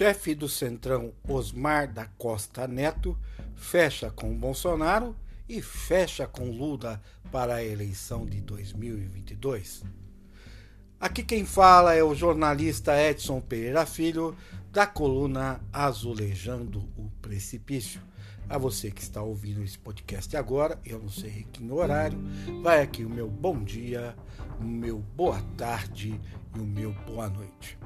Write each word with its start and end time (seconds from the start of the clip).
chefe 0.00 0.34
do 0.34 0.48
Centrão 0.48 1.12
Osmar 1.28 1.92
da 1.92 2.06
Costa 2.06 2.66
Neto 2.66 3.14
fecha 3.54 4.10
com 4.10 4.34
Bolsonaro 4.34 5.14
e 5.46 5.60
fecha 5.60 6.26
com 6.26 6.50
Lula 6.50 7.02
para 7.30 7.56
a 7.56 7.62
eleição 7.62 8.24
de 8.24 8.40
2022. 8.40 9.82
Aqui 10.98 11.22
quem 11.22 11.44
fala 11.44 11.94
é 11.94 12.02
o 12.02 12.14
jornalista 12.14 12.98
Edson 12.98 13.42
Pereira 13.42 13.84
Filho, 13.84 14.34
da 14.72 14.86
coluna 14.86 15.60
Azulejando 15.70 16.78
o 16.96 17.10
Precipício. 17.20 18.00
A 18.48 18.56
você 18.56 18.90
que 18.90 19.02
está 19.02 19.20
ouvindo 19.20 19.62
esse 19.62 19.78
podcast 19.78 20.34
agora, 20.34 20.80
eu 20.82 20.98
não 20.98 21.10
sei 21.10 21.46
que 21.52 21.62
horário, 21.70 22.18
vai 22.62 22.80
aqui 22.80 23.04
o 23.04 23.10
meu 23.10 23.28
bom 23.28 23.62
dia, 23.62 24.16
o 24.58 24.64
meu 24.64 25.00
boa 25.14 25.42
tarde 25.58 26.18
e 26.56 26.58
o 26.58 26.64
meu 26.64 26.90
boa 27.06 27.28
noite. 27.28 27.78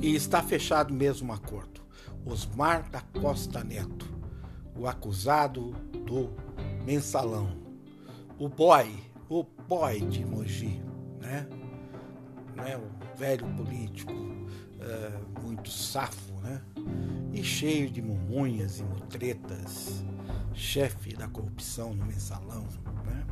E 0.00 0.14
está 0.14 0.42
fechado 0.42 0.92
mesmo 0.92 1.30
o 1.30 1.34
acordo. 1.34 1.82
Osmar 2.24 2.88
da 2.90 3.00
Costa 3.00 3.62
Neto, 3.62 4.06
o 4.76 4.86
acusado 4.86 5.72
do 6.06 6.30
mensalão, 6.84 7.64
o 8.38 8.48
boy, 8.48 8.94
o 9.28 9.44
boy 9.44 10.00
de 10.00 10.24
Mogi, 10.24 10.82
né? 11.20 11.46
né? 12.56 12.76
O 12.76 13.16
velho 13.16 13.46
político, 13.54 14.12
uh, 14.12 15.42
muito 15.42 15.70
safo, 15.70 16.34
né? 16.40 16.62
E 17.32 17.42
cheio 17.42 17.90
de 17.90 18.00
mumunhas 18.00 18.80
e 18.80 18.84
mutretas, 18.84 20.04
chefe 20.54 21.14
da 21.14 21.28
corrupção 21.28 21.94
no 21.94 22.06
mensalão, 22.06 22.66
né? 23.04 23.26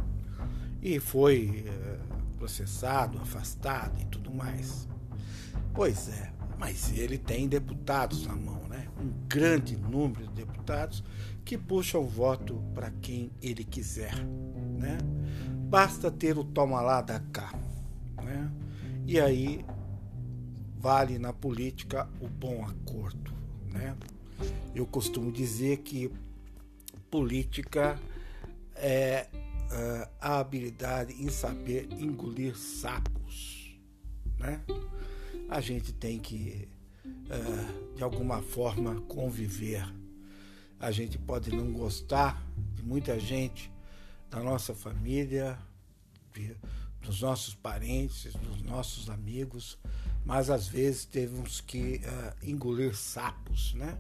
E 0.83 0.99
foi 0.99 1.65
uh, 1.67 2.37
processado, 2.37 3.19
afastado 3.21 3.99
e 4.01 4.05
tudo 4.07 4.33
mais. 4.33 4.89
Pois 5.75 6.09
é, 6.09 6.33
mas 6.59 6.97
ele 6.97 7.19
tem 7.19 7.49
deputados 7.49 8.27
na 8.27 8.35
mão, 8.35 8.63
né? 8.69 8.89
Um 9.01 9.11
grande 9.27 9.77
número 9.77 10.27
de 10.29 10.35
deputados 10.35 11.03
que 11.45 11.59
puxam 11.59 12.03
o 12.03 12.07
voto 12.07 12.63
para 12.75 12.91
quem 12.91 13.31
ele 13.41 13.65
quiser, 13.65 14.15
né? 14.79 14.99
Basta 15.69 16.11
ter 16.11 16.37
o 16.37 16.45
toma 16.45 16.81
lá 16.81 17.01
da 17.01 17.19
cá, 17.19 17.53
né? 18.23 18.51
E 19.07 19.21
aí 19.21 19.65
vale 20.79 21.19
na 21.19 21.33
política 21.33 22.09
o 22.21 22.29
bom 22.29 22.65
acordo, 22.65 23.33
né? 23.71 23.97
Eu 24.75 24.87
costumo 24.87 25.31
dizer 25.31 25.79
que 25.79 26.11
política 27.11 27.99
é 28.75 29.27
uh, 29.33 30.09
a 30.21 30.39
habilidade 30.41 31.15
em 31.23 31.29
saber 31.29 31.89
engolir 31.93 32.57
sapos, 32.57 33.22
né? 34.43 34.61
a 35.53 35.61
gente 35.61 35.93
tem 35.93 36.19
que, 36.19 36.67
uh, 37.05 37.95
de 37.95 38.03
alguma 38.03 38.43
forma, 38.43 39.01
conviver. 39.03 39.87
A 40.81 40.91
gente 40.91 41.19
pode 41.19 41.55
não 41.55 41.71
gostar 41.73 42.43
de 42.75 42.83
muita 42.83 43.21
gente 43.21 43.71
da 44.31 44.41
nossa 44.41 44.75
família, 44.75 45.59
dos 47.03 47.21
nossos 47.21 47.55
parentes, 47.55 48.33
dos 48.33 48.63
nossos 48.63 49.11
amigos, 49.11 49.79
mas 50.25 50.49
às 50.49 50.67
vezes 50.67 51.05
temos 51.05 51.61
que 51.61 52.01
uh, 52.05 52.47
engolir 52.47 52.97
sapos, 52.97 53.75
né? 53.75 53.99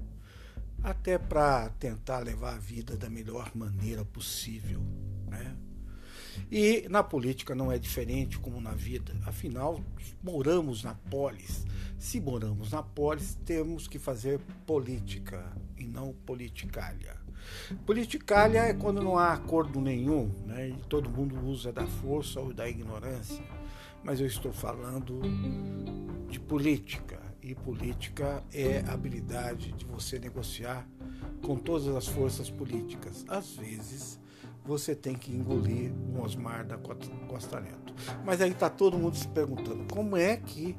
Até 0.82 1.18
para 1.18 1.68
tentar 1.78 2.20
levar 2.20 2.54
a 2.54 2.58
vida 2.58 2.96
da 2.96 3.10
melhor 3.10 3.54
maneira 3.54 4.04
possível, 4.04 4.80
né? 5.28 5.54
E 6.50 6.86
na 6.88 7.02
política 7.02 7.54
não 7.54 7.70
é 7.70 7.78
diferente 7.78 8.38
como 8.38 8.60
na 8.60 8.72
vida. 8.72 9.14
Afinal, 9.26 9.80
moramos 10.22 10.82
na 10.82 10.94
polis. 10.94 11.64
Se 11.98 12.20
moramos 12.20 12.72
na 12.72 12.82
polis, 12.82 13.38
temos 13.44 13.86
que 13.86 13.98
fazer 13.98 14.40
política 14.66 15.52
e 15.76 15.86
não 15.86 16.12
politicalha. 16.12 17.16
Politicalha 17.86 18.58
é 18.60 18.74
quando 18.74 19.02
não 19.02 19.18
há 19.18 19.32
acordo 19.32 19.80
nenhum, 19.80 20.30
né? 20.46 20.68
E 20.68 20.76
todo 20.88 21.10
mundo 21.10 21.38
usa 21.44 21.72
da 21.72 21.86
força 21.86 22.40
ou 22.40 22.52
da 22.52 22.68
ignorância. 22.68 23.42
Mas 24.04 24.20
eu 24.20 24.26
estou 24.26 24.52
falando 24.52 25.20
de 26.28 26.38
política. 26.40 27.20
E 27.42 27.56
política 27.56 28.44
é 28.52 28.84
a 28.86 28.92
habilidade 28.92 29.72
de 29.72 29.84
você 29.84 30.18
negociar 30.18 30.88
com 31.42 31.56
todas 31.56 31.88
as 31.88 32.06
forças 32.06 32.48
políticas. 32.48 33.24
Às 33.26 33.56
vezes, 33.56 34.20
você 34.64 34.94
tem 34.94 35.14
que 35.14 35.32
engolir 35.32 35.92
um 35.92 36.22
Osmar 36.22 36.64
da 36.66 36.78
Costa 36.78 37.60
Neto. 37.60 37.94
Mas 38.24 38.40
aí 38.40 38.50
está 38.50 38.70
todo 38.70 38.98
mundo 38.98 39.16
se 39.16 39.26
perguntando 39.28 39.84
como 39.92 40.16
é 40.16 40.36
que 40.36 40.76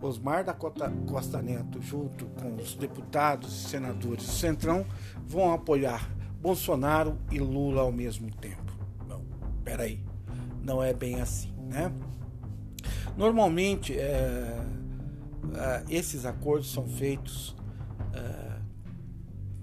Osmar 0.00 0.44
da 0.44 0.52
Costa 0.52 1.40
Neto, 1.40 1.80
junto 1.80 2.26
com 2.26 2.56
os 2.56 2.74
deputados 2.74 3.52
e 3.52 3.68
senadores 3.68 4.26
do 4.26 4.32
Centrão, 4.32 4.84
vão 5.24 5.52
apoiar 5.52 6.10
Bolsonaro 6.40 7.16
e 7.30 7.38
Lula 7.38 7.82
ao 7.82 7.92
mesmo 7.92 8.28
tempo. 8.34 8.72
Não, 9.08 9.22
peraí, 9.62 10.00
não 10.60 10.82
é 10.82 10.92
bem 10.92 11.20
assim, 11.20 11.52
né? 11.68 11.92
Normalmente, 13.16 13.96
é, 13.96 14.64
é, 15.54 15.84
esses 15.88 16.26
acordos 16.26 16.72
são 16.72 16.88
feitos 16.88 17.54
é, 18.12 18.58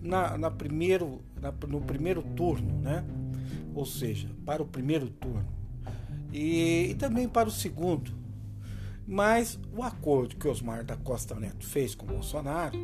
na, 0.02 0.38
na 0.38 0.50
primeiro, 0.50 1.22
na, 1.42 1.52
no 1.68 1.82
primeiro 1.82 2.22
turno, 2.22 2.80
né? 2.80 3.04
Ou 3.74 3.86
seja, 3.86 4.30
para 4.46 4.62
o 4.62 4.68
primeiro 4.68 5.10
turno 5.10 5.60
e, 6.32 6.90
e 6.92 6.96
também 6.96 7.28
para 7.28 7.50
o 7.50 7.52
segundo. 7.52 8.12
Mas 9.08 9.60
o 9.76 9.82
acordo 9.82 10.36
que 10.36 10.48
Osmar 10.48 10.86
da 10.86 10.96
Costa 10.96 11.36
Neto 11.36 11.66
fez 11.66 11.96
com 11.96 12.06
Bolsonaro, 12.06 12.78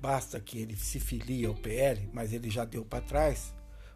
basta 0.00 0.38
que 0.38 0.58
ele 0.58 0.76
se 0.76 1.00
filie 1.00 1.46
ao 1.46 1.54
PL, 1.54 2.08
mas 2.12 2.32
ele 2.32 2.50
já 2.50 2.64
deu 2.64 2.84
para 2.84 3.00
trás, 3.00 3.54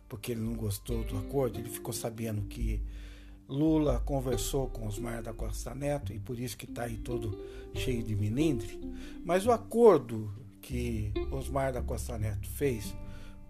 porque 0.08 0.32
ele 0.32 0.40
não 0.40 0.54
gostou 0.54 1.04
do 1.04 1.18
acordo, 1.18 1.58
ele 1.58 1.68
ficou 1.68 1.92
sabendo 1.92 2.42
que 2.42 2.82
Lula 3.46 4.00
conversou 4.00 4.68
com 4.68 4.86
Osmar 4.86 5.22
da 5.22 5.34
Costa 5.34 5.74
Neto 5.74 6.12
e 6.12 6.18
por 6.18 6.38
isso 6.38 6.56
que 6.56 6.64
está 6.64 6.84
aí 6.84 6.96
todo 6.96 7.38
cheio 7.74 8.02
de 8.02 8.16
milindre. 8.16 8.80
Mas 9.22 9.44
o 9.46 9.52
acordo 9.52 10.32
que 10.62 11.12
Osmar 11.30 11.72
da 11.72 11.82
Costa 11.82 12.16
Neto 12.16 12.48
fez 12.48 12.94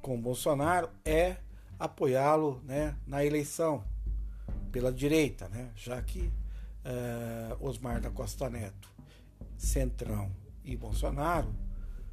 com 0.02 0.20
Bolsonaro 0.20 0.90
é 1.04 1.36
apoiá-lo 1.78 2.60
né, 2.64 2.96
na 3.06 3.24
eleição 3.24 3.84
pela 4.70 4.92
direita, 4.92 5.48
né, 5.48 5.70
já 5.76 6.00
que 6.02 6.32
uh, 6.84 7.66
Osmar 7.66 8.00
da 8.00 8.10
Costa 8.10 8.48
Neto, 8.50 8.88
Centrão 9.56 10.30
e 10.64 10.76
Bolsonaro 10.76 11.54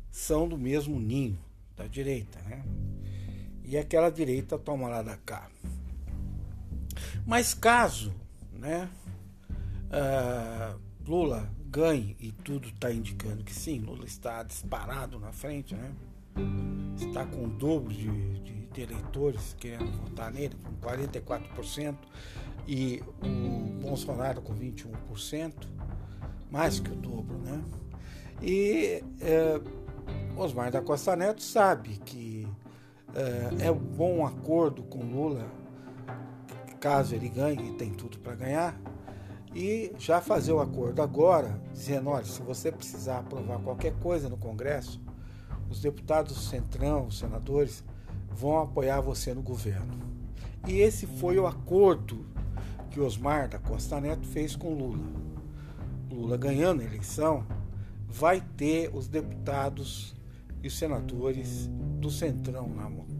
são 0.10 0.48
do 0.48 0.58
mesmo 0.58 1.00
ninho 1.00 1.40
da 1.76 1.88
direita, 1.88 2.40
né? 2.42 2.64
E 3.64 3.78
aquela 3.78 4.10
direita 4.10 4.60
toma 4.60 4.90
lá 4.90 5.02
da 5.02 5.16
cá. 5.18 5.50
Mas 7.26 7.54
caso, 7.54 8.14
né, 8.52 8.90
uh, 9.88 10.80
Lula 11.08 11.50
ganhe 11.66 12.18
e 12.20 12.32
tudo 12.32 12.68
está 12.68 12.92
indicando 12.92 13.44
que 13.44 13.54
sim, 13.54 13.80
Lula 13.80 14.06
está 14.06 14.44
disparado 14.44 15.18
na 15.20 15.32
frente, 15.32 15.74
né? 15.74 15.94
Está 16.96 17.26
com 17.26 17.46
o 17.46 17.48
dobro 17.48 17.94
de, 17.94 18.10
de 18.42 18.62
de 18.72 18.82
eleitores 18.82 19.56
querendo 19.60 19.92
votar 19.92 20.32
nele, 20.32 20.56
com 20.64 20.88
44%, 20.88 21.96
e 22.68 23.04
o 23.22 23.82
Bolsonaro 23.82 24.42
com 24.42 24.54
21%, 24.56 25.54
mais 26.50 26.80
que 26.80 26.92
o 26.92 26.96
dobro, 26.96 27.38
né? 27.40 27.62
E 28.42 29.04
é, 29.22 29.62
Osmar 30.38 30.72
da 30.72 30.82
Costa 30.82 31.16
Neto 31.16 31.42
sabe 31.42 32.00
que 32.06 32.48
é, 33.14 33.68
é 33.68 33.72
um 33.72 33.78
bom 33.78 34.26
acordo 34.26 34.84
com 34.84 35.00
Lula, 35.04 35.46
caso 36.80 37.14
ele 37.14 37.30
ganhe, 37.30 37.70
e 37.70 37.74
tem 37.74 37.92
tudo 37.92 38.20
para 38.20 38.36
ganhar, 38.36 38.80
e 39.54 39.94
já 39.98 40.22
fazer 40.22 40.54
o 40.54 40.62
acordo 40.62 41.02
agora, 41.02 41.62
dizendo: 41.74 42.10
olha, 42.10 42.26
se 42.26 42.42
você 42.42 42.72
precisar 42.72 43.20
aprovar 43.20 43.60
qualquer 43.60 43.94
coisa 44.00 44.30
no 44.30 44.38
Congresso, 44.38 45.02
os 45.72 45.80
deputados 45.80 46.36
do 46.36 46.42
Centrão, 46.42 47.08
os 47.08 47.18
senadores, 47.18 47.82
vão 48.30 48.60
apoiar 48.60 49.00
você 49.00 49.34
no 49.34 49.42
governo. 49.42 49.98
E 50.68 50.82
esse 50.82 51.08
foi 51.08 51.40
o 51.40 51.48
acordo 51.48 52.26
que 52.92 53.00
Osmar 53.00 53.48
da 53.48 53.58
Costa 53.58 54.00
Neto 54.02 54.28
fez 54.28 54.54
com 54.54 54.74
Lula. 54.74 55.08
Lula 56.12 56.36
ganhando 56.36 56.82
a 56.82 56.84
eleição, 56.84 57.48
vai 58.06 58.42
ter 58.58 58.94
os 58.94 59.08
deputados 59.08 60.14
e 60.62 60.68
os 60.68 60.78
senadores 60.78 61.68
do 62.00 62.12
Centrão 62.12 62.70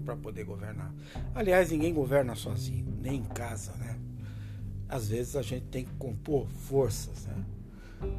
para 0.04 0.18
poder 0.18 0.44
governar. 0.44 0.94
Aliás, 1.34 1.72
ninguém 1.72 1.94
governa 1.94 2.36
sozinho, 2.36 2.94
nem 3.02 3.20
em 3.20 3.24
casa, 3.24 3.72
né? 3.78 3.98
Às 4.90 5.08
vezes 5.08 5.38
a 5.38 5.42
gente 5.42 5.68
tem 5.68 5.86
que 5.86 5.94
compor 5.94 6.48
forças, 6.48 7.26
né? 7.28 7.46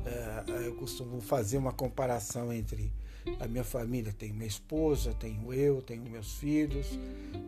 É, 0.06 0.66
eu 0.66 0.74
costumo 0.76 1.20
fazer 1.20 1.58
uma 1.58 1.72
comparação 1.72 2.50
entre 2.50 2.90
a 3.38 3.46
minha 3.46 3.64
família 3.64 4.12
tem 4.12 4.32
minha 4.32 4.46
esposa, 4.46 5.14
tenho 5.14 5.52
eu, 5.52 5.80
tenho 5.82 6.02
meus 6.02 6.34
filhos, 6.34 6.98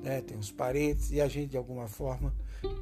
né, 0.02 0.20
tenho 0.20 0.40
os 0.40 0.50
parentes, 0.50 1.10
e 1.10 1.20
a 1.20 1.28
gente 1.28 1.50
de 1.50 1.56
alguma 1.56 1.88
forma 1.88 2.34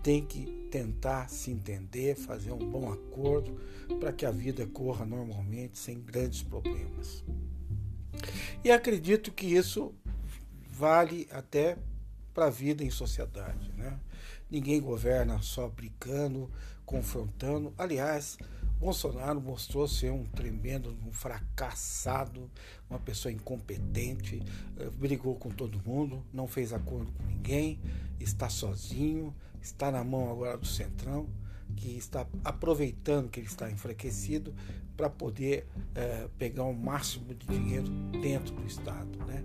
tem 0.03 0.25
que 0.25 0.69
tentar 0.71 1.29
se 1.29 1.51
entender, 1.51 2.17
fazer 2.17 2.53
um 2.53 2.71
bom 2.71 2.93
acordo 2.93 3.61
para 3.99 4.13
que 4.13 4.25
a 4.25 4.31
vida 4.31 4.67
corra 4.67 5.05
normalmente, 5.05 5.79
sem 5.79 6.01
grandes 6.01 6.43
problemas. 6.43 7.25
E 8.63 8.71
acredito 8.71 9.33
que 9.33 9.47
isso 9.47 9.95
vale 10.71 11.29
até 11.31 11.77
para 12.33 12.47
a 12.47 12.51
vida 12.51 12.85
em 12.85 12.91
sociedade. 12.91 13.73
Né? 13.77 13.99
Ninguém 14.51 14.81
governa 14.81 15.41
só 15.43 15.69
brigando, 15.69 16.51
confrontando. 16.85 17.73
Aliás, 17.77 18.39
Bolsonaro 18.83 19.41
mostrou 19.41 19.87
ser 19.87 20.11
um 20.11 20.25
tremendo, 20.25 20.99
um 21.07 21.13
fracassado, 21.13 22.51
uma 22.91 22.99
pessoa 22.99 23.31
incompetente, 23.31 24.43
eh, 24.77 24.91
brigou 24.91 25.37
com 25.37 25.51
todo 25.51 25.81
mundo, 25.87 26.27
não 26.33 26.49
fez 26.49 26.73
acordo 26.73 27.13
com 27.13 27.23
ninguém, 27.23 27.79
está 28.19 28.49
sozinho, 28.49 29.33
está 29.61 29.89
na 29.93 30.03
mão 30.03 30.29
agora 30.33 30.59
do 30.59 30.67
Centrão, 30.67 31.29
que 31.77 31.97
está 31.97 32.27
aproveitando 32.45 33.31
que 33.31 33.39
ele 33.39 33.47
está 33.47 33.71
enfraquecido 33.71 34.53
para 34.97 35.09
poder 35.09 35.65
é, 35.95 36.29
pegar 36.37 36.65
o 36.65 36.75
máximo 36.75 37.33
de 37.33 37.47
dinheiro 37.47 37.89
dentro 38.21 38.53
do 38.53 38.67
Estado. 38.67 39.17
Né? 39.27 39.45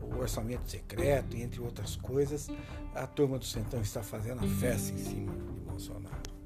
O 0.00 0.16
orçamento 0.16 0.68
secreto, 0.70 1.36
entre 1.36 1.60
outras 1.60 1.94
coisas, 1.94 2.48
a 2.94 3.06
turma 3.06 3.38
do 3.38 3.44
Centrão 3.44 3.82
está 3.82 4.02
fazendo 4.02 4.42
a 4.42 4.48
festa 4.48 4.94
em 4.94 4.98
cima 4.98 5.32
de 5.34 5.60
Bolsonaro. 5.60 6.38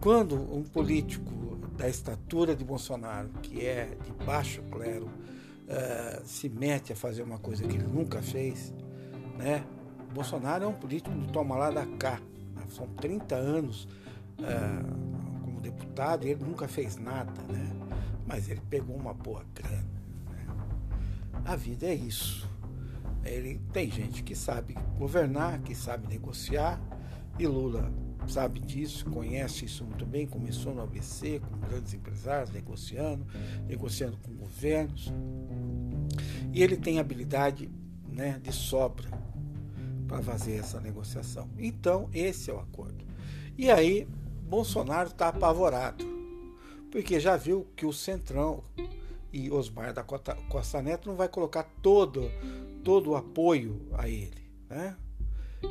Quando 0.00 0.34
um 0.34 0.64
político 0.64 1.51
da 1.76 1.88
estatura 1.88 2.54
de 2.54 2.64
Bolsonaro, 2.64 3.28
que 3.42 3.64
é 3.64 3.96
de 4.04 4.12
baixo 4.24 4.62
clero, 4.70 5.06
uh, 5.06 6.22
se 6.24 6.48
mete 6.48 6.92
a 6.92 6.96
fazer 6.96 7.22
uma 7.22 7.38
coisa 7.38 7.66
que 7.66 7.76
ele 7.76 7.86
nunca 7.86 8.22
fez, 8.22 8.72
né? 9.38 9.64
Bolsonaro 10.12 10.64
é 10.64 10.66
um 10.66 10.74
político 10.74 11.10
do 11.10 11.32
toma 11.32 11.56
lá 11.56 11.70
da 11.70 11.86
cá. 11.86 12.20
Né? 12.54 12.62
São 12.68 12.86
30 12.86 13.34
anos 13.34 13.84
uh, 14.38 15.40
como 15.42 15.60
deputado 15.60 16.26
e 16.26 16.30
ele 16.30 16.44
nunca 16.44 16.68
fez 16.68 16.96
nada, 16.96 17.32
né? 17.50 17.70
Mas 18.26 18.48
ele 18.48 18.60
pegou 18.68 18.94
uma 18.94 19.14
boa 19.14 19.44
grana. 19.54 19.88
Né? 20.30 20.46
A 21.44 21.56
vida 21.56 21.86
é 21.86 21.94
isso. 21.94 22.48
Ele 23.24 23.60
tem 23.72 23.90
gente 23.90 24.22
que 24.22 24.34
sabe 24.34 24.76
governar, 24.98 25.60
que 25.60 25.74
sabe 25.74 26.08
negociar, 26.08 26.80
e 27.38 27.46
Lula 27.46 27.90
sabe 28.28 28.60
disso, 28.60 29.04
conhece 29.06 29.64
isso 29.64 29.84
muito 29.84 30.06
bem, 30.06 30.26
começou 30.26 30.74
no 30.74 30.82
ABC, 30.82 31.40
com 31.40 31.58
grandes 31.68 31.94
empresários, 31.94 32.50
negociando, 32.50 33.26
negociando 33.66 34.16
com 34.18 34.32
governos. 34.34 35.12
E 36.52 36.62
ele 36.62 36.76
tem 36.76 36.98
habilidade 36.98 37.70
né, 38.08 38.40
de 38.42 38.52
sobra 38.52 39.08
para 40.06 40.22
fazer 40.22 40.56
essa 40.56 40.80
negociação. 40.80 41.48
Então, 41.58 42.08
esse 42.12 42.50
é 42.50 42.54
o 42.54 42.60
acordo. 42.60 43.04
E 43.56 43.70
aí, 43.70 44.06
Bolsonaro 44.42 45.08
está 45.08 45.28
apavorado, 45.28 46.04
porque 46.90 47.18
já 47.18 47.36
viu 47.36 47.66
que 47.74 47.86
o 47.86 47.92
Centrão 47.92 48.62
e 49.32 49.50
Osmar 49.50 49.94
da 49.94 50.02
Costa 50.02 50.82
Neto 50.82 51.08
não 51.08 51.16
vai 51.16 51.28
colocar 51.28 51.64
todo, 51.80 52.30
todo 52.84 53.10
o 53.10 53.16
apoio 53.16 53.80
a 53.94 54.08
ele. 54.08 54.42
Né? 54.68 54.94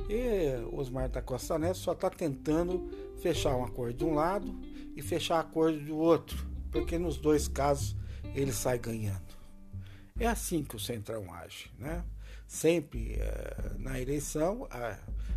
E 0.09 0.63
Osmar 0.71 1.09
da 1.09 1.21
Costa 1.21 1.57
Neto 1.59 1.77
só 1.77 1.93
está 1.93 2.09
tentando 2.09 2.89
fechar 3.21 3.55
um 3.55 3.63
acordo 3.63 3.97
de 3.97 4.05
um 4.05 4.13
lado 4.13 4.59
e 4.95 5.01
fechar 5.01 5.39
acordo 5.39 5.79
do 5.79 5.97
outro, 5.97 6.45
porque 6.71 6.97
nos 6.97 7.17
dois 7.17 7.47
casos 7.47 7.95
ele 8.33 8.51
sai 8.51 8.79
ganhando. 8.79 9.35
É 10.19 10.27
assim 10.27 10.63
que 10.63 10.75
o 10.75 10.79
Centrão 10.79 11.33
age, 11.33 11.71
né? 11.77 12.03
Sempre 12.47 13.13
eh, 13.13 13.75
na 13.79 13.99
eleição 13.99 14.67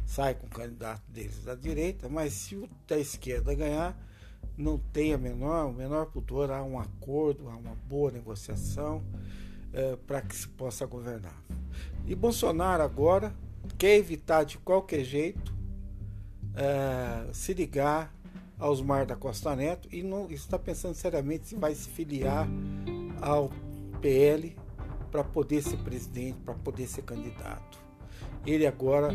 sai 0.04 0.34
com 0.34 0.46
o 0.46 0.50
candidato 0.50 1.02
deles 1.08 1.44
da 1.44 1.54
direita, 1.54 2.08
mas 2.08 2.32
se 2.32 2.56
o 2.56 2.68
da 2.86 2.98
esquerda 2.98 3.54
ganhar, 3.54 3.96
não 4.56 4.78
tem 4.78 5.14
a 5.14 5.18
menor, 5.18 5.66
o 5.66 5.72
menor 5.72 6.06
pudor, 6.06 6.50
há 6.50 6.62
um 6.62 6.78
acordo, 6.78 7.48
há 7.48 7.56
uma 7.56 7.74
boa 7.88 8.10
negociação 8.10 9.02
eh, 9.72 9.96
para 10.06 10.20
que 10.22 10.34
se 10.34 10.48
possa 10.48 10.86
governar. 10.86 11.40
E 12.06 12.14
Bolsonaro 12.14 12.82
agora 12.82 13.34
quer 13.78 13.96
evitar 13.96 14.44
de 14.44 14.58
qualquer 14.58 15.04
jeito 15.04 15.54
é, 16.54 17.32
se 17.32 17.52
ligar 17.52 18.14
aos 18.58 18.80
Mar 18.80 19.04
da 19.04 19.16
Costa 19.16 19.54
Neto 19.56 19.88
e 19.92 20.02
não 20.02 20.30
está 20.30 20.58
pensando 20.58 20.94
seriamente 20.94 21.48
se 21.48 21.56
vai 21.56 21.74
se 21.74 21.88
filiar 21.88 22.48
ao 23.20 23.50
PL 24.00 24.56
para 25.10 25.24
poder 25.24 25.62
ser 25.62 25.76
presidente, 25.78 26.38
para 26.44 26.54
poder 26.54 26.86
ser 26.86 27.02
candidato. 27.02 27.78
Ele 28.46 28.66
agora 28.66 29.10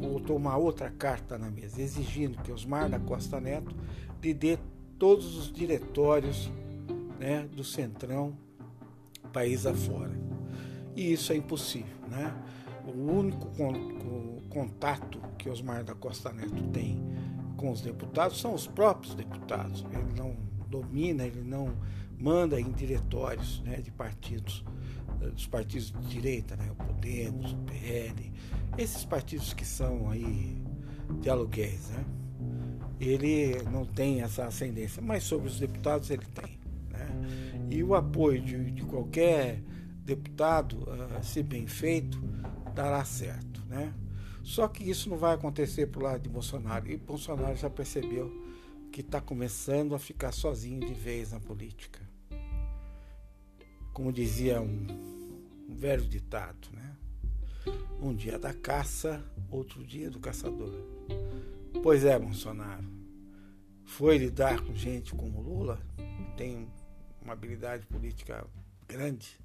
botou 0.00 0.36
uma 0.36 0.56
outra 0.56 0.90
carta 0.90 1.38
na 1.38 1.50
mesa, 1.50 1.80
exigindo 1.80 2.42
que 2.42 2.50
Osmar 2.50 2.88
da 2.88 2.98
Costa 2.98 3.40
Neto 3.40 3.74
lhe 4.22 4.34
dê 4.34 4.58
todos 4.98 5.36
os 5.36 5.52
diretórios 5.52 6.50
né, 7.18 7.48
do 7.52 7.62
Centrão 7.62 8.36
país 9.32 9.66
afora. 9.66 10.12
E 10.96 11.12
isso 11.12 11.32
é 11.32 11.36
impossível. 11.36 11.96
Né? 12.08 12.34
O 12.86 13.18
único 13.18 13.50
contato 14.48 15.18
que 15.38 15.48
Osmar 15.48 15.84
da 15.84 15.94
Costa 15.94 16.32
Neto 16.32 16.62
tem 16.72 17.02
com 17.56 17.70
os 17.70 17.80
deputados 17.80 18.40
são 18.40 18.54
os 18.54 18.66
próprios 18.66 19.14
deputados. 19.14 19.84
Ele 19.92 20.12
não 20.16 20.36
domina, 20.68 21.24
ele 21.24 21.42
não 21.42 21.74
manda 22.18 22.60
em 22.60 22.70
diretórios 22.72 23.60
né, 23.62 23.76
de 23.76 23.90
partidos, 23.90 24.64
eh, 25.22 25.30
dos 25.30 25.46
partidos 25.46 25.92
de 25.92 26.06
direita, 26.08 26.56
né, 26.56 26.70
o 26.70 26.74
Podemos, 26.74 27.52
o 27.52 27.56
PL, 27.58 28.32
esses 28.78 29.04
partidos 29.04 29.52
que 29.52 29.64
são 29.64 30.10
aí 30.10 30.56
de 31.20 31.28
aluguéis. 31.28 31.90
Né? 31.90 32.04
Ele 33.00 33.62
não 33.70 33.84
tem 33.84 34.22
essa 34.22 34.46
ascendência, 34.46 35.02
mas 35.02 35.24
sobre 35.24 35.48
os 35.48 35.58
deputados 35.58 36.10
ele 36.10 36.26
tem. 36.26 36.58
Né? 36.90 37.66
E 37.70 37.82
o 37.82 37.94
apoio 37.94 38.40
de, 38.40 38.70
de 38.70 38.82
qualquer 38.84 39.60
deputado, 40.04 40.76
uh, 40.82 41.22
se 41.22 41.42
bem 41.42 41.66
feito, 41.66 42.22
dará 42.74 43.04
certo, 43.04 43.62
né? 43.66 43.94
Só 44.42 44.68
que 44.68 44.88
isso 44.88 45.08
não 45.08 45.16
vai 45.16 45.34
acontecer 45.34 45.86
pro 45.86 46.02
lado 46.02 46.22
de 46.22 46.28
Bolsonaro. 46.28 46.90
E 46.90 46.96
Bolsonaro 46.96 47.56
já 47.56 47.70
percebeu 47.70 48.30
que 48.92 49.00
está 49.00 49.20
começando 49.20 49.94
a 49.94 49.98
ficar 49.98 50.32
sozinho 50.32 50.80
de 50.80 50.92
vez 50.92 51.32
na 51.32 51.40
política. 51.40 52.00
Como 53.92 54.12
dizia 54.12 54.60
um, 54.60 54.86
um 55.68 55.74
velho 55.74 56.04
ditado, 56.04 56.68
né? 56.72 56.96
Um 58.00 58.14
dia 58.14 58.38
da 58.38 58.52
caça, 58.52 59.24
outro 59.50 59.82
dia 59.82 60.10
do 60.10 60.20
caçador. 60.20 60.74
Pois 61.82 62.04
é, 62.04 62.18
Bolsonaro. 62.18 62.84
Foi 63.84 64.18
lidar 64.18 64.60
com 64.60 64.74
gente 64.74 65.14
como 65.14 65.40
Lula, 65.40 65.80
tem 66.36 66.68
uma 67.22 67.32
habilidade 67.32 67.86
política 67.86 68.46
grande, 68.86 69.38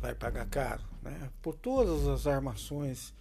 vai 0.00 0.14
pagar 0.14 0.46
caro, 0.46 0.82
né? 1.02 1.30
Por 1.42 1.54
todas 1.54 2.06
as 2.06 2.26
armações 2.26 3.14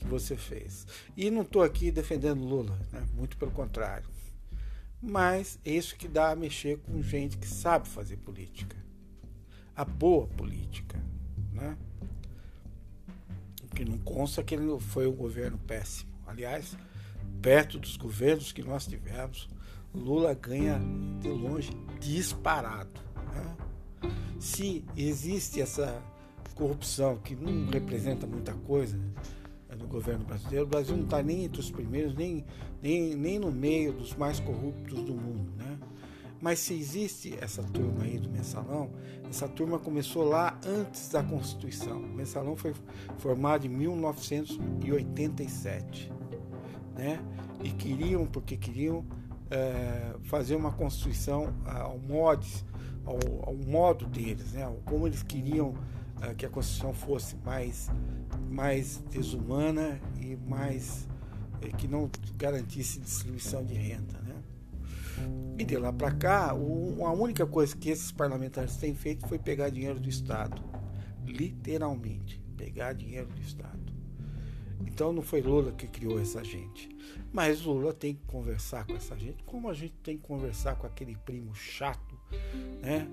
que 0.00 0.06
você 0.06 0.36
fez. 0.36 0.86
E 1.16 1.30
não 1.30 1.42
estou 1.42 1.62
aqui 1.62 1.90
defendendo 1.90 2.42
Lula, 2.42 2.78
né? 2.90 3.06
muito 3.14 3.36
pelo 3.36 3.50
contrário. 3.50 4.08
Mas 5.00 5.58
é 5.64 5.70
isso 5.70 5.96
que 5.96 6.08
dá 6.08 6.30
a 6.30 6.36
mexer 6.36 6.78
com 6.78 7.02
gente 7.02 7.38
que 7.38 7.46
sabe 7.46 7.88
fazer 7.88 8.16
política. 8.16 8.76
A 9.76 9.84
boa 9.84 10.26
política. 10.26 10.98
Né? 11.52 11.76
O 13.62 13.68
que 13.74 13.84
não 13.84 13.98
consta 13.98 14.42
que 14.42 14.54
ele 14.54 14.78
foi 14.80 15.06
um 15.06 15.14
governo 15.14 15.58
péssimo. 15.58 16.10
Aliás, 16.26 16.76
perto 17.40 17.78
dos 17.78 17.96
governos 17.96 18.52
que 18.52 18.62
nós 18.62 18.86
tivemos, 18.86 19.48
Lula 19.94 20.34
ganha 20.34 20.80
de 21.20 21.28
longe 21.28 21.70
disparado. 21.98 23.00
Né? 23.34 24.10
Se 24.38 24.84
existe 24.96 25.60
essa 25.60 26.02
corrupção, 26.54 27.16
que 27.18 27.34
não 27.34 27.70
representa 27.70 28.26
muita 28.26 28.52
coisa 28.52 28.98
é 29.70 29.76
no 29.76 29.86
governo 29.86 30.24
brasileiro, 30.24 30.66
o 30.66 30.68
Brasil 30.68 30.96
não 30.96 31.04
está 31.04 31.22
nem 31.22 31.44
entre 31.44 31.60
os 31.60 31.70
primeiros, 31.70 32.12
nem, 32.14 32.44
nem, 32.82 33.14
nem 33.14 33.38
no 33.38 33.52
meio 33.52 33.92
dos 33.92 34.16
mais 34.16 34.40
corruptos 34.40 35.04
do 35.04 35.14
mundo. 35.14 35.52
Né? 35.56 35.78
Mas 36.40 36.58
se 36.58 36.74
existe 36.74 37.38
essa 37.40 37.62
turma 37.62 38.02
aí 38.02 38.18
do 38.18 38.28
mensalão, 38.28 38.90
essa 39.28 39.46
turma 39.46 39.78
começou 39.78 40.24
lá 40.24 40.58
antes 40.66 41.08
da 41.10 41.22
Constituição. 41.22 41.98
O 41.98 42.08
mensalão 42.08 42.56
foi 42.56 42.74
formado 43.18 43.64
em 43.64 43.68
1987. 43.68 46.10
Né? 46.96 47.20
E 47.62 47.70
queriam, 47.70 48.26
porque 48.26 48.56
queriam 48.56 49.04
é, 49.50 50.16
fazer 50.24 50.56
uma 50.56 50.72
Constituição 50.72 51.54
ao, 51.64 51.96
mods, 51.96 52.64
ao, 53.04 53.20
ao 53.46 53.54
modo 53.54 54.04
deles, 54.06 54.54
né? 54.54 54.68
como 54.84 55.06
eles 55.06 55.22
queriam 55.22 55.74
que 56.36 56.46
a 56.46 56.48
Constituição 56.48 56.92
fosse 56.92 57.36
mais, 57.44 57.88
mais 58.50 58.98
desumana 59.10 60.00
e 60.20 60.36
mais 60.36 61.08
eh, 61.62 61.68
que 61.68 61.88
não 61.88 62.10
garantisse 62.36 63.00
distribuição 63.00 63.64
de 63.64 63.74
renda. 63.74 64.18
Né? 64.20 64.42
E 65.58 65.64
de 65.64 65.76
lá 65.76 65.92
para 65.92 66.12
cá, 66.12 66.54
o, 66.54 67.04
a 67.04 67.12
única 67.12 67.46
coisa 67.46 67.76
que 67.76 67.90
esses 67.90 68.12
parlamentares 68.12 68.76
têm 68.76 68.94
feito 68.94 69.26
foi 69.26 69.38
pegar 69.38 69.70
dinheiro 69.70 70.00
do 70.00 70.08
Estado. 70.08 70.62
Literalmente, 71.26 72.40
pegar 72.56 72.92
dinheiro 72.92 73.28
do 73.28 73.40
Estado. 73.40 73.78
Então 74.86 75.12
não 75.12 75.22
foi 75.22 75.40
Lula 75.40 75.72
que 75.72 75.86
criou 75.86 76.18
essa 76.20 76.42
gente. 76.42 76.88
Mas 77.32 77.62
Lula 77.62 77.92
tem 77.92 78.14
que 78.14 78.24
conversar 78.26 78.86
com 78.86 78.94
essa 78.94 79.16
gente, 79.16 79.42
como 79.44 79.68
a 79.68 79.74
gente 79.74 79.94
tem 80.02 80.16
que 80.16 80.22
conversar 80.22 80.76
com 80.76 80.86
aquele 80.86 81.16
primo 81.16 81.54
chato, 81.54 82.18
né? 82.82 83.06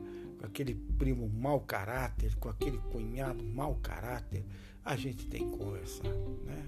Aquele 0.48 0.74
primo 0.74 1.30
mau 1.30 1.60
caráter, 1.62 2.36
com 2.36 2.50
aquele 2.50 2.78
cunhado 2.92 3.44
mau 3.44 3.76
caráter. 3.76 4.44
A 4.84 4.96
gente 4.96 5.28
tem 5.28 5.50
que 5.50 5.58
conversar. 5.58 6.08
Né? 6.08 6.66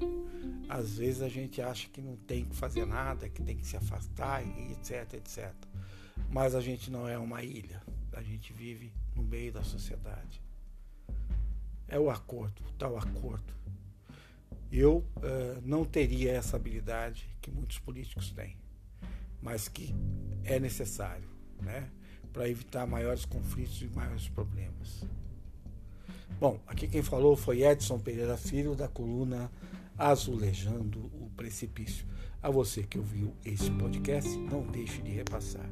Às 0.68 0.98
vezes 0.98 1.22
a 1.22 1.30
gente 1.30 1.62
acha 1.62 1.90
que 1.90 2.02
não 2.02 2.16
tem 2.16 2.46
que 2.46 2.56
fazer 2.56 2.86
nada, 2.86 3.30
que 3.30 3.42
tem 3.42 3.58
que 3.58 3.66
se 3.66 3.76
afastar, 3.76 4.44
etc, 4.72 5.14
etc. 5.14 5.54
Mas 6.30 6.54
a 6.54 6.62
gente 6.62 6.92
não 6.92 7.08
é 7.08 7.18
uma 7.18 7.42
ilha. 7.42 7.82
A 8.14 8.22
gente 8.22 8.54
vive 8.54 8.94
no 9.16 9.24
meio 9.24 9.52
da 9.52 9.64
sociedade. 9.64 10.42
É 11.88 11.98
o 11.98 12.10
acordo, 12.10 12.62
o 12.68 12.72
tal 12.74 12.98
acordo. 12.98 13.54
Eu 14.72 14.98
uh, 14.98 15.62
não 15.64 15.84
teria 15.84 16.32
essa 16.34 16.56
habilidade 16.56 17.28
que 17.42 17.50
muitos 17.50 17.80
políticos 17.80 18.32
têm, 18.32 18.56
mas 19.42 19.68
que 19.68 19.96
é 20.44 20.60
necessário, 20.60 21.28
né, 21.60 21.90
para 22.32 22.48
evitar 22.48 22.86
maiores 22.86 23.26
conflitos 23.26 23.82
e 23.82 23.88
maiores 23.88 24.28
problemas. 24.30 25.04
Bom, 26.40 26.60
aqui 26.68 26.88
quem 26.88 27.02
falou 27.04 27.36
foi 27.36 27.64
Edson 27.64 28.00
Pereira 28.00 28.38
Filho, 28.38 28.76
da 28.76 28.88
coluna 28.88 29.52
Azulejando 29.98 31.00
o 31.14 31.30
Precipício. 31.36 32.06
A 32.42 32.50
você 32.50 32.84
que 32.84 32.98
ouviu 32.98 33.34
esse 33.44 33.70
podcast, 33.72 34.30
não 34.38 34.62
deixe 34.66 35.02
de 35.02 35.12
repassar. 35.12 35.70